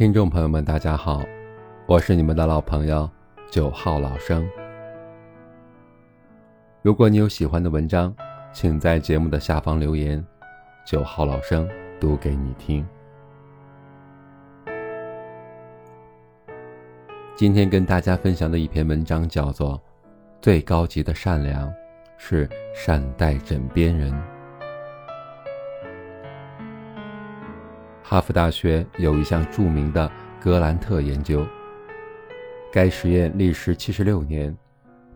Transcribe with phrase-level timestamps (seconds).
[0.00, 1.22] 听众朋友们，大家好，
[1.84, 3.06] 我是你们的老朋友
[3.50, 4.48] 九号老生。
[6.80, 8.16] 如果你有喜欢的文章，
[8.50, 10.24] 请在节目的下方留言，
[10.86, 11.68] 九号老生
[12.00, 12.82] 读给你听。
[17.36, 19.76] 今天跟大家分享的一篇文章叫做
[20.40, 21.70] 《最高级的善良
[22.16, 24.10] 是善待枕边人》。
[28.10, 30.10] 哈佛大学有一项著名的
[30.40, 31.46] 格兰特研究，
[32.72, 34.52] 该实验历时七十六年，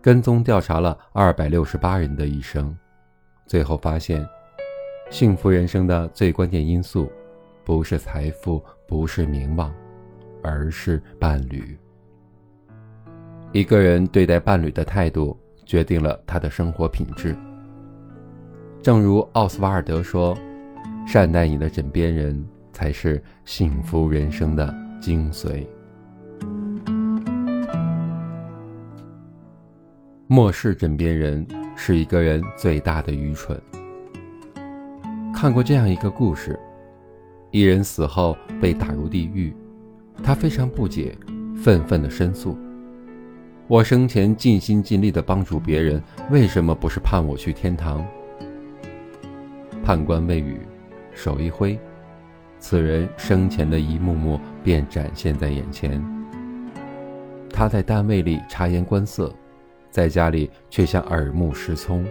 [0.01, 2.73] 跟踪调查了二百六十八人的一生，
[3.47, 4.25] 最后发现，
[5.11, 7.11] 幸福人生的最关键因素，
[7.65, 9.75] 不是财富，不是名望，
[10.41, 11.77] 而是伴侣。
[13.51, 17.37] 一个人对待伴侣的态度，决定了他的生活品质。
[18.81, 20.33] 正如奥斯瓦尔德说
[21.05, 22.41] ：“善待你的枕边人。”
[22.75, 25.65] 才是幸福人生的精髓。
[30.27, 33.59] 漠视枕边人是一个人最大的愚蠢。
[35.33, 36.59] 看过这样一个故事：
[37.53, 39.55] 一人死后被打入地狱，
[40.23, 41.17] 他非常不解，
[41.55, 42.59] 愤愤地申诉
[43.69, 48.05] ：“我生前尽心尽力地帮助别人，为什么不是判我去天堂？”
[49.85, 50.59] 判官未语，
[51.13, 51.79] 手一挥。
[52.67, 56.03] 此人生前的一幕幕便展现在眼前。
[57.51, 59.31] 他在单位里察言观色，
[59.91, 62.07] 在家里却像耳目失聪。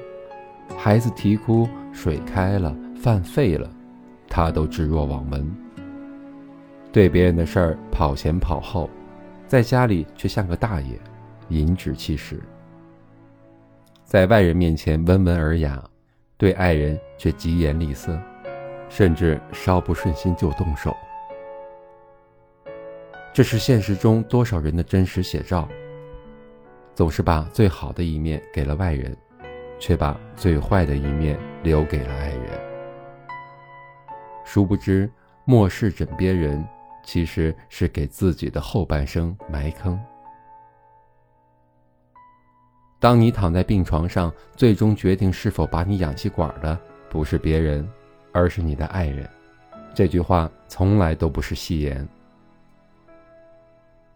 [0.78, 3.68] 孩子啼哭，水开了，饭废了，
[4.30, 5.52] 他都置若罔闻。
[6.92, 8.88] 对别人的事儿跑前跑后，
[9.48, 11.00] 在家里却像个大爷，
[11.50, 12.40] 颐指气使。
[14.06, 15.84] 在外人面前温文尔雅，
[16.38, 18.16] 对爱人却疾言厉色。
[18.96, 20.96] 甚至稍不顺心就动手，
[23.34, 25.68] 这是现实中多少人的真实写照。
[26.94, 29.18] 总是把最好的一面给了外人，
[29.80, 32.50] 却把最坏的一面留给了爱人。
[34.46, 35.10] 殊不知，
[35.44, 36.64] 漠视枕边人，
[37.04, 40.00] 其实是给自己的后半生埋坑。
[43.00, 46.80] 当你躺在病床上，最终决定是否把你氧气管的，
[47.10, 47.90] 不是别人。
[48.34, 49.30] 而是你的爱人，
[49.94, 52.06] 这句话从来都不是戏言。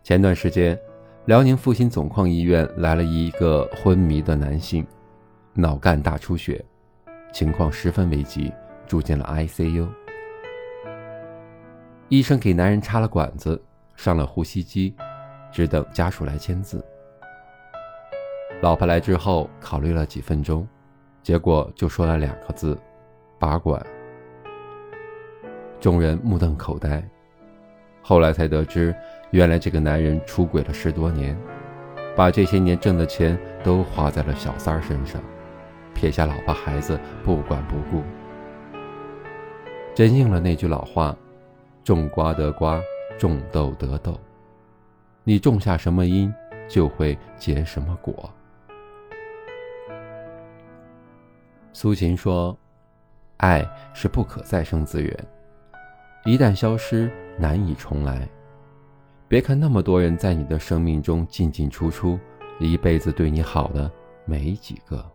[0.03, 0.77] 前段时间，
[1.25, 4.85] 辽宁阜新总矿医院来了一个昏迷的男性，
[5.53, 6.63] 脑干大出血，
[7.31, 8.51] 情况十分危急，
[8.87, 9.87] 住进了 ICU。
[12.09, 13.61] 医生给男人插了管子，
[13.95, 14.95] 上了呼吸机，
[15.51, 16.83] 只等家属来签字。
[18.61, 20.67] 老婆来之后，考虑了几分钟，
[21.21, 22.79] 结果就说了两个字：
[23.37, 23.85] 拔管。
[25.79, 27.03] 众人目瞪口呆，
[28.01, 28.95] 后来才得知，
[29.31, 31.37] 原来这个男人出轨了十多年，
[32.15, 35.21] 把这些年挣的钱都花在了小三儿身上，
[35.93, 38.03] 撇下老婆孩子不管不顾。
[39.93, 41.15] 真应了那句老话
[41.83, 42.81] ：“种瓜得瓜，
[43.17, 44.19] 种豆得豆。”
[45.23, 46.33] 你种下什么因，
[46.67, 48.29] 就会结什么果。
[51.73, 52.57] 苏秦说
[53.37, 53.63] ：“爱
[53.93, 55.15] 是不可再生资源。”
[56.27, 58.27] 一旦消失，难以重来。
[59.29, 62.19] 别看那么多人在你的生命中进进出出，
[62.59, 63.89] 一辈子对你好的
[64.25, 65.09] 没几个。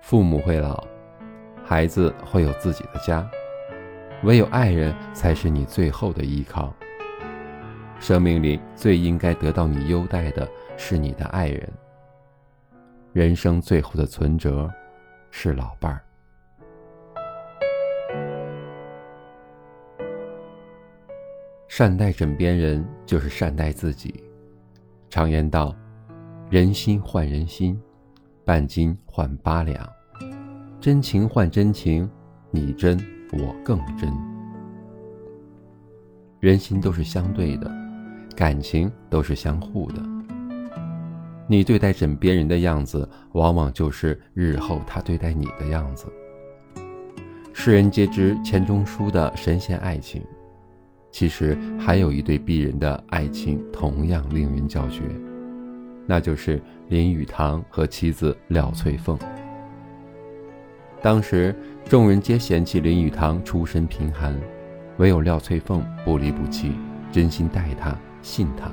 [0.00, 0.84] 父母会老，
[1.64, 3.24] 孩子会有自己的家，
[4.24, 6.74] 唯有爱人才是你最后的依靠。
[8.00, 11.72] 生命里最应该得到你优待的是你的爱人。
[13.12, 14.68] 人生最后的存折
[15.30, 16.02] 是老伴儿。
[21.74, 24.22] 善待枕边人，就是善待自己。
[25.08, 25.74] 常言道
[26.52, 27.80] ：“人心换人心，
[28.44, 29.82] 半斤换八两；
[30.78, 32.06] 真情换真情，
[32.50, 33.02] 你真
[33.32, 34.12] 我更真。”
[36.40, 37.72] 人心都是相对的，
[38.36, 40.02] 感情都是相互的。
[41.46, 46.04] 你对待枕边人的样子，往往就是日后他对待你的样子。
[47.54, 50.22] 世人皆知钱钟书的神仙爱情。
[51.12, 55.02] 其实还有一对璧人的爱情，同样令人叫绝，
[56.06, 59.16] 那就是林语堂和妻子廖翠凤。
[61.02, 61.54] 当时
[61.84, 64.34] 众人皆嫌弃林语堂出身贫寒，
[64.96, 66.72] 唯有廖翠凤不离不弃，
[67.12, 68.72] 真心待他，信他。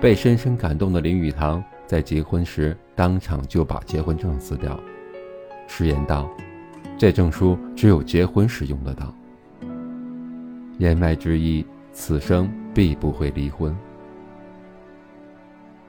[0.00, 4.78] 被深深感动的林语堂在结婚时当场就把结婚证撕掉，
[5.66, 6.30] 誓言道
[6.96, 9.12] ：“这证书只有结婚时用得到。”
[10.78, 13.76] 言外之意，此生必不会离婚。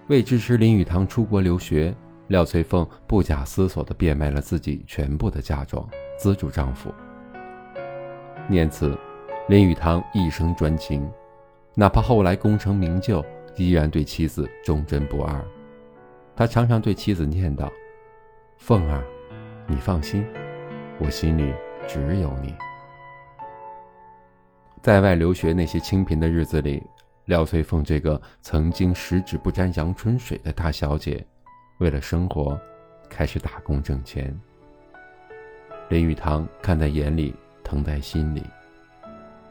[0.07, 1.95] 为支持林语堂出国留学，
[2.27, 5.87] 廖翠凤不假思索地变卖了自己全部的嫁妆，
[6.17, 6.91] 资助丈夫。
[8.47, 8.97] 念此，
[9.47, 11.07] 林语堂一生专情，
[11.75, 13.23] 哪怕后来功成名就，
[13.55, 15.39] 依然对妻子忠贞不二。
[16.35, 17.69] 他常常对妻子念叨
[18.57, 19.03] ：“凤儿，
[19.67, 20.25] 你放心，
[20.97, 21.53] 我心里
[21.87, 22.55] 只有你。”
[24.81, 26.81] 在外留学那些清贫的日子里。
[27.25, 31.23] 廖翠凤这个曾经十指不沾阳春水的大小姐，
[31.77, 32.59] 为了生活，
[33.07, 34.35] 开始打工挣钱。
[35.89, 38.43] 林语堂看在眼里，疼在心里。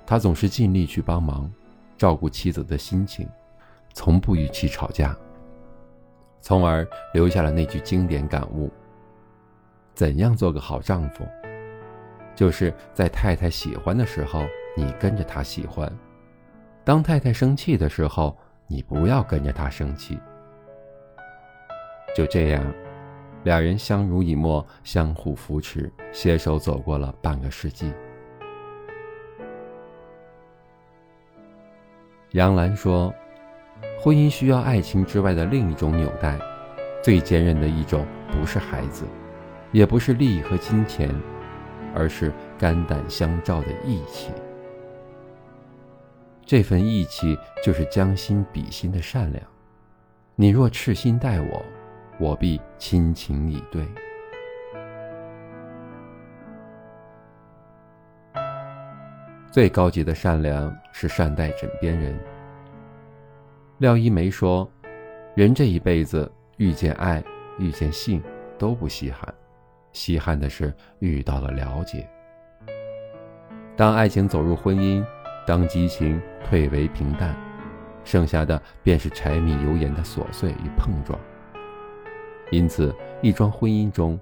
[0.04, 1.48] 他总是尽力去帮忙，
[1.96, 3.28] 照顾妻子的心情，
[3.92, 5.16] 从不与其吵架。
[6.40, 6.84] 从而
[7.14, 8.68] 留下了那句经典感悟：
[9.94, 11.24] 怎样做个好丈夫？
[12.34, 14.44] 就是在太太喜欢的时候，
[14.78, 15.92] 你跟着他喜欢。
[16.84, 18.38] 当太太生气的时候，
[18.68, 20.16] 你不要跟着他生气。
[22.14, 22.64] 就这样，
[23.42, 27.92] 两人相濡以沫，相互扶持，携手走过了半个世纪。
[32.30, 33.12] 杨澜说
[34.00, 36.38] ：“婚姻需要爱情之外的另一种纽带，
[37.02, 39.04] 最坚韧的一种，不是孩子，
[39.72, 41.12] 也不是利益和金钱，
[41.94, 44.30] 而是肝胆相照的义气。”
[46.48, 49.44] 这份义气就是将心比心的善良。
[50.34, 51.62] 你若赤心待我，
[52.18, 53.86] 我必亲情以对。
[59.52, 62.18] 最高级的善良是善待枕边人。
[63.76, 64.66] 廖一梅说
[65.36, 67.22] ：“人这一辈子遇见爱、
[67.58, 68.22] 遇见性
[68.56, 69.34] 都不稀罕，
[69.92, 72.08] 稀罕的是遇到了了解。
[73.76, 75.04] 当爱情走入婚姻。”
[75.48, 77.34] 当激情退为平淡，
[78.04, 81.18] 剩下的便是柴米油盐的琐碎与碰撞。
[82.50, 84.20] 因此，一桩婚姻中，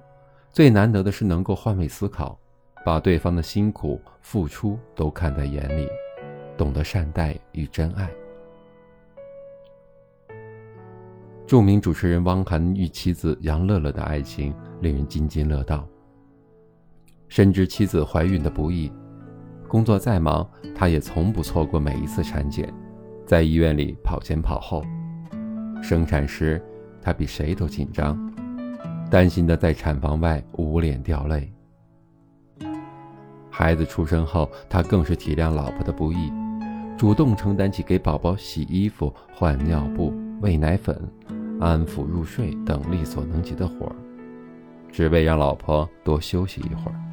[0.52, 2.38] 最难得的是能够换位思考，
[2.84, 5.88] 把对方的辛苦付出都看在眼里，
[6.56, 8.08] 懂得善待与真爱。
[11.44, 15.84] 著名主持人汪涵与妻子杨乐乐的爱情令人津津乐道。
[17.26, 18.92] 深知妻子怀孕的不易。
[19.76, 22.72] 工作再忙，他也从不错过每一次产检，
[23.26, 24.82] 在医院里跑前跑后。
[25.82, 26.64] 生产时，
[27.02, 28.18] 他比谁都紧张，
[29.10, 31.52] 担心的在产房外捂脸掉泪。
[33.50, 36.32] 孩子出生后，他更是体谅老婆的不易，
[36.96, 40.98] 主动承担起给宝宝洗衣服、换尿布、喂奶粉、
[41.60, 43.96] 安抚入睡等力所能及的活儿，
[44.90, 47.05] 只为让老婆多休息一会儿。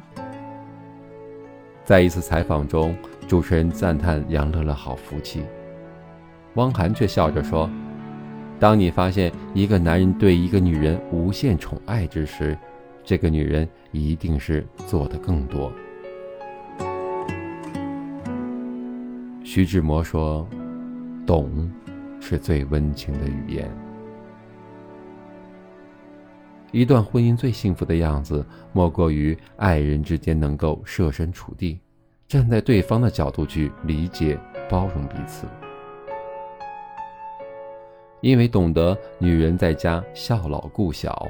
[1.84, 2.96] 在一次采访中，
[3.28, 5.42] 主持人赞叹杨乐乐好福气，
[6.54, 7.68] 汪涵却笑着说
[8.58, 12.56] ：“当你发现一个男人对一个女人无限宠爱之时，
[13.04, 15.70] 这个女人一定是做的更多。”
[19.44, 20.48] 徐志摩说
[21.26, 21.70] ：“懂，
[22.18, 23.70] 是最温情的语言。”
[26.74, 31.78] 一段婚姻最幸福的样子，莫过于爱人之间能够设身处地，
[32.26, 34.36] 站在对方的角度去理解、
[34.68, 35.46] 包容彼此。
[38.20, 41.28] 因为懂得女人在家孝老顾小、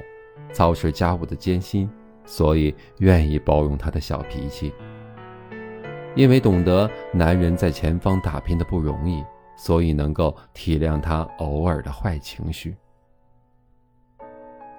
[0.50, 1.90] 操持家务的艰辛，
[2.24, 4.72] 所以愿意包容她的小脾气；
[6.14, 9.22] 因为懂得男人在前方打拼的不容易，
[9.58, 12.74] 所以能够体谅他偶尔的坏情绪。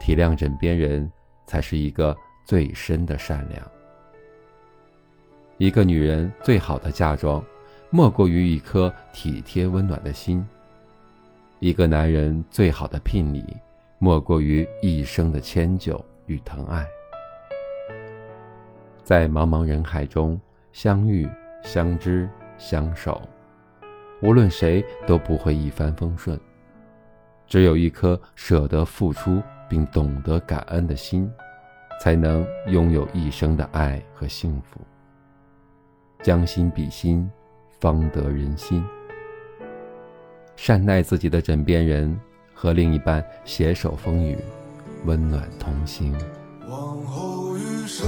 [0.06, 1.12] 体谅枕边人，
[1.48, 3.72] 才是一个最深的善良。
[5.58, 7.44] 一个女人最好的嫁妆，
[7.90, 10.46] 莫过于一颗体贴温暖的心；
[11.58, 13.44] 一个男人最好的聘礼，
[13.98, 16.86] 莫过于一生的迁就与疼爱。
[19.04, 20.40] 在茫茫人海中
[20.72, 21.28] 相遇、
[21.64, 23.28] 相知、相守，
[24.22, 26.40] 无论谁都不会一帆风顺，
[27.48, 29.42] 只有一颗舍得付出。
[29.70, 31.30] 并懂得感恩的心，
[32.02, 34.80] 才能拥有一生的爱和幸福。
[36.24, 37.30] 将心比心，
[37.80, 38.84] 方得人心。
[40.56, 42.20] 善待自己的枕边人，
[42.54, 44.38] 和另一半携手风雨，
[45.06, 46.18] 温暖同行。
[46.68, 48.08] 往后余生，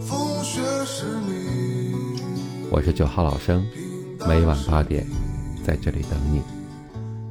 [0.00, 2.20] 风雪是你。
[2.70, 3.66] 我是九号老生，
[4.26, 5.04] 每晚八点，
[5.64, 6.42] 在这里等你。